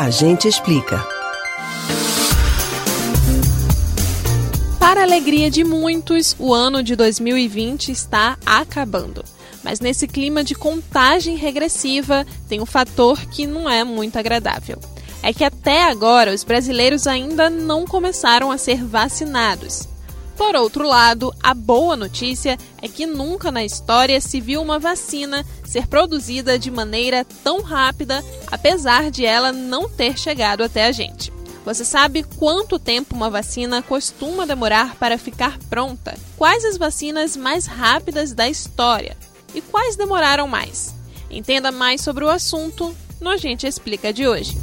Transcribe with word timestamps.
A 0.00 0.10
gente 0.10 0.46
explica. 0.46 1.04
Para 4.78 5.00
a 5.00 5.02
alegria 5.02 5.50
de 5.50 5.64
muitos, 5.64 6.36
o 6.38 6.54
ano 6.54 6.84
de 6.84 6.94
2020 6.94 7.90
está 7.90 8.38
acabando. 8.46 9.24
Mas 9.64 9.80
nesse 9.80 10.06
clima 10.06 10.44
de 10.44 10.54
contagem 10.54 11.34
regressiva, 11.34 12.24
tem 12.48 12.60
um 12.60 12.64
fator 12.64 13.18
que 13.26 13.44
não 13.44 13.68
é 13.68 13.82
muito 13.82 14.16
agradável. 14.16 14.78
É 15.20 15.32
que 15.32 15.42
até 15.42 15.82
agora 15.82 16.32
os 16.32 16.44
brasileiros 16.44 17.08
ainda 17.08 17.50
não 17.50 17.84
começaram 17.84 18.52
a 18.52 18.56
ser 18.56 18.84
vacinados. 18.84 19.88
Por 20.38 20.54
outro 20.54 20.86
lado, 20.86 21.34
a 21.42 21.52
boa 21.52 21.96
notícia 21.96 22.56
é 22.80 22.86
que 22.86 23.04
nunca 23.04 23.50
na 23.50 23.64
história 23.64 24.20
se 24.20 24.40
viu 24.40 24.62
uma 24.62 24.78
vacina 24.78 25.44
ser 25.64 25.88
produzida 25.88 26.56
de 26.56 26.70
maneira 26.70 27.26
tão 27.42 27.60
rápida, 27.60 28.24
apesar 28.46 29.10
de 29.10 29.26
ela 29.26 29.50
não 29.52 29.88
ter 29.88 30.16
chegado 30.16 30.62
até 30.62 30.86
a 30.86 30.92
gente. 30.92 31.32
Você 31.64 31.84
sabe 31.84 32.22
quanto 32.22 32.78
tempo 32.78 33.16
uma 33.16 33.28
vacina 33.28 33.82
costuma 33.82 34.46
demorar 34.46 34.94
para 34.94 35.18
ficar 35.18 35.58
pronta? 35.68 36.16
Quais 36.36 36.64
as 36.64 36.78
vacinas 36.78 37.36
mais 37.36 37.66
rápidas 37.66 38.32
da 38.32 38.48
história? 38.48 39.16
E 39.52 39.60
quais 39.60 39.96
demoraram 39.96 40.46
mais? 40.46 40.94
Entenda 41.28 41.72
mais 41.72 42.00
sobre 42.00 42.24
o 42.24 42.30
assunto 42.30 42.94
no 43.20 43.36
Gente 43.36 43.66
Explica 43.66 44.12
de 44.12 44.26
hoje. 44.26 44.56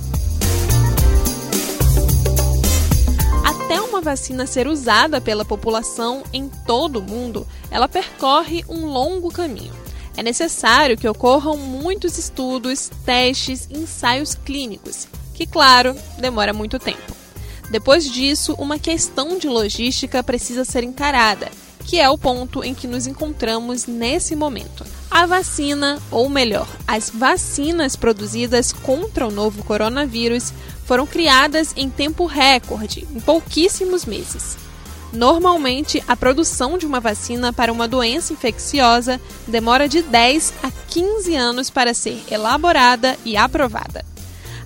Até 3.65 3.81
uma 3.81 3.99
vacina 3.99 4.45
ser 4.45 4.67
usada 4.67 5.19
pela 5.19 5.43
população 5.43 6.21
em 6.31 6.47
todo 6.67 6.97
o 6.97 7.01
mundo, 7.01 7.47
ela 7.71 7.87
percorre 7.87 8.63
um 8.69 8.85
longo 8.85 9.31
caminho. 9.31 9.73
É 10.15 10.21
necessário 10.21 10.95
que 10.95 11.09
ocorram 11.09 11.57
muitos 11.57 12.19
estudos, 12.19 12.91
testes 13.03 13.67
ensaios 13.71 14.35
clínicos, 14.35 15.07
que, 15.33 15.47
claro, 15.47 15.95
demora 16.19 16.53
muito 16.53 16.77
tempo. 16.77 17.15
Depois 17.71 18.07
disso, 18.07 18.53
uma 18.59 18.77
questão 18.77 19.39
de 19.39 19.49
logística 19.49 20.21
precisa 20.21 20.63
ser 20.63 20.83
encarada, 20.83 21.49
que 21.87 21.99
é 21.99 22.07
o 22.07 22.19
ponto 22.19 22.63
em 22.63 22.75
que 22.75 22.85
nos 22.85 23.07
encontramos 23.07 23.87
nesse 23.87 24.35
momento. 24.35 24.85
A 25.15 25.25
vacina, 25.25 25.97
ou 26.11 26.27
melhor, 26.27 26.67
as 26.85 27.09
vacinas 27.09 27.95
produzidas 27.95 28.73
contra 28.73 29.25
o 29.25 29.31
novo 29.31 29.63
coronavírus, 29.63 30.51
foram 30.83 31.07
criadas 31.07 31.71
em 31.77 31.89
tempo 31.89 32.25
recorde, 32.25 33.07
em 33.15 33.21
pouquíssimos 33.21 34.03
meses. 34.03 34.57
Normalmente, 35.13 36.03
a 36.05 36.17
produção 36.17 36.77
de 36.77 36.85
uma 36.85 36.99
vacina 36.99 37.53
para 37.53 37.71
uma 37.71 37.87
doença 37.87 38.33
infecciosa 38.33 39.21
demora 39.47 39.87
de 39.87 40.01
10 40.01 40.53
a 40.61 40.69
15 40.69 41.33
anos 41.33 41.69
para 41.69 41.93
ser 41.93 42.21
elaborada 42.29 43.17
e 43.23 43.37
aprovada. 43.37 44.03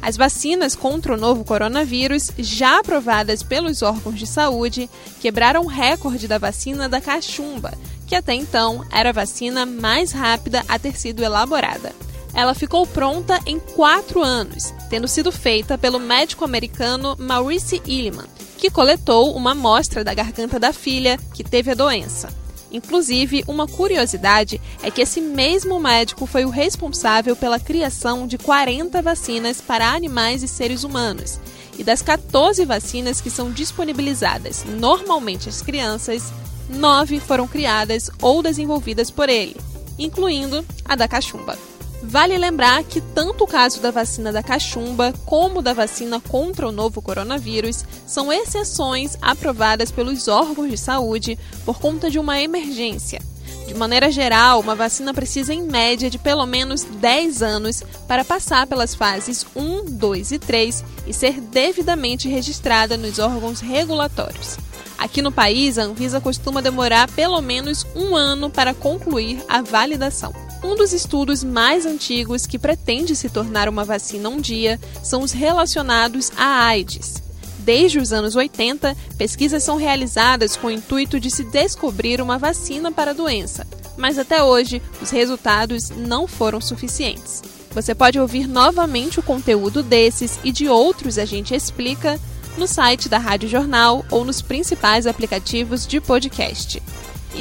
As 0.02 0.16
vacinas 0.16 0.76
contra 0.76 1.14
o 1.14 1.18
novo 1.18 1.44
coronavírus, 1.44 2.32
já 2.38 2.80
aprovadas 2.80 3.44
pelos 3.44 3.82
órgãos 3.82 4.18
de 4.18 4.26
saúde, 4.26 4.90
quebraram 5.20 5.64
o 5.64 5.68
recorde 5.68 6.28
da 6.28 6.38
vacina 6.38 6.88
da 6.88 7.02
cachumba, 7.02 7.74
que 8.08 8.16
até 8.16 8.34
então 8.34 8.86
era 8.92 9.10
a 9.10 9.14
vacina 9.14 9.66
mais 9.66 10.12
rápida 10.12 10.64
a 10.68 10.80
ter 10.80 10.98
sido 10.98 11.24
elaborada. 11.24 11.94
Ela 12.34 12.54
ficou 12.54 12.88
pronta 12.88 13.40
em 13.46 13.60
quatro 13.60 14.24
anos, 14.24 14.74
tendo 14.90 15.08
sido 15.08 15.32
feita 15.32 15.78
pelo 15.78 16.00
médico 16.00 16.46
americano 16.46 17.16
Maurice 17.20 17.82
Illiman, 17.86 18.26
que 18.58 18.70
coletou 18.70 19.36
uma 19.36 19.52
amostra 19.52 20.04
da 20.04 20.14
garganta 20.14 20.60
da 20.60 20.72
filha 20.72 21.20
que 21.34 21.44
teve 21.44 21.72
a 21.72 21.76
doença. 21.76 22.39
Inclusive, 22.72 23.44
uma 23.48 23.68
curiosidade 23.68 24.62
é 24.84 24.92
que 24.92 25.02
esse 25.02 25.20
mesmo 25.20 25.80
médico 25.80 26.26
foi 26.26 26.46
o 26.46 26.50
responsável 26.50 27.36
pela 27.36 27.60
criação 27.60 28.28
de 28.28 28.38
40 28.38 29.02
vacinas 29.02 29.60
para 29.60 29.92
animais 29.92 30.44
e 30.44 30.48
seres 30.48 30.84
humanos. 30.84 31.40
E 31.78 31.84
das 31.84 32.02
14 32.02 32.66
vacinas 32.66 33.22
que 33.22 33.30
são 33.30 33.52
disponibilizadas 33.52 34.66
normalmente 34.66 35.50
às 35.50 35.62
crianças, 35.62 36.32
nove 36.70 37.20
foram 37.20 37.48
criadas 37.48 38.10
ou 38.22 38.44
desenvolvidas 38.44 39.10
por 39.10 39.30
ele, 39.30 39.56
incluindo 39.98 40.64
a 40.86 40.96
da 40.96 41.08
cachumba. 41.08 41.58
Vale 42.02 42.38
lembrar 42.38 42.84
que 42.84 43.02
tanto 43.02 43.44
o 43.44 43.48
caso 43.48 43.82
da 43.82 43.92
vacina 43.92 44.32
da 44.32 44.42
cachumba 44.42 45.14
como 45.26 45.62
da 45.62 45.74
vacina 45.74 46.20
contra 46.20 46.68
o 46.68 46.72
novo 46.72 47.02
coronavírus 47.02 47.84
são 48.08 48.32
exceções 48.32 49.18
aprovadas 49.22 49.92
pelos 49.92 50.28
órgãos 50.30 50.70
de 50.70 50.78
saúde 50.78 51.38
por 51.66 51.78
conta 51.80 52.10
de 52.10 52.18
uma 52.18 52.40
emergência. 52.40 53.22
De 53.68 53.74
maneira 53.76 54.10
geral, 54.12 54.62
uma 54.62 54.74
vacina 54.74 55.14
precisa, 55.14 55.54
em 55.54 55.62
média, 55.62 56.10
de 56.10 56.18
pelo 56.18 56.46
menos 56.46 56.84
10 56.84 57.44
anos 57.44 57.84
para 58.08 58.26
passar 58.26 58.66
pelas 58.66 58.96
fases 58.96 59.46
1, 59.56 59.86
2 59.86 60.32
e 60.32 60.40
3 60.40 60.84
e 61.06 61.14
ser 61.14 61.40
devidamente 61.40 62.28
registrada 62.28 62.98
nos 62.98 63.20
órgãos 63.20 63.60
regulatórios. 63.60 64.58
Aqui 64.98 65.22
no 65.22 65.32
país, 65.32 65.78
a 65.78 65.84
Anvisa 65.84 66.20
costuma 66.20 66.62
demorar 66.62 67.12
pelo 67.12 67.40
menos 67.42 67.86
um 67.96 68.16
ano 68.16 68.50
para 68.50 68.74
concluir 68.74 69.44
a 69.48 69.62
validação. 69.62 70.34
Um 70.62 70.76
dos 70.76 70.92
estudos 70.92 71.44
mais 71.44 71.86
antigos 71.86 72.46
que 72.46 72.60
pretende 72.60 73.16
se 73.16 73.30
tornar 73.30 73.70
uma 73.70 73.86
vacina 73.86 74.28
um 74.28 74.42
dia 74.42 74.80
são 75.02 75.22
os 75.22 75.32
relacionados 75.32 76.32
à 76.36 76.66
AIDS. 76.66 77.24
Desde 77.60 78.00
os 78.00 78.12
anos 78.12 78.36
80, 78.36 78.96
pesquisas 79.18 79.64
são 79.64 79.78
realizadas 79.78 80.58
com 80.58 80.68
o 80.68 80.72
intuito 80.72 81.20
de 81.20 81.32
se 81.32 81.44
descobrir 81.46 82.22
uma 82.22 82.38
vacina 82.38 82.92
para 82.92 83.12
a 83.12 83.14
doença, 83.14 83.66
mas 83.98 84.18
até 84.18 84.44
hoje 84.44 84.82
os 85.02 85.10
resultados 85.10 85.90
não 85.92 86.28
foram 86.28 86.60
suficientes. 86.60 87.42
Você 87.72 87.96
pode 87.96 88.20
ouvir 88.20 88.48
novamente 88.48 89.20
o 89.20 89.24
conteúdo 89.24 89.82
desses 89.82 90.40
e 90.44 90.52
de 90.52 90.68
outros 90.68 91.18
a 91.18 91.26
gente 91.26 91.54
explica 91.54 92.20
no 92.58 92.68
site 92.68 93.08
da 93.08 93.18
Rádio 93.18 93.48
Jornal 93.48 94.04
ou 94.10 94.26
nos 94.26 94.42
principais 94.42 95.08
aplicativos 95.08 95.88
de 95.88 96.02
podcast. 96.02 96.82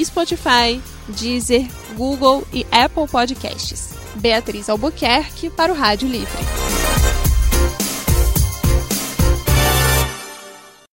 Spotify, 0.04 0.80
Deezer, 1.08 1.66
Google 1.96 2.46
e 2.52 2.66
Apple 2.70 3.06
Podcasts. 3.08 3.94
Beatriz 4.14 4.68
Albuquerque 4.68 5.50
para 5.50 5.72
o 5.72 5.76
Rádio 5.76 6.08
Livre. 6.08 6.67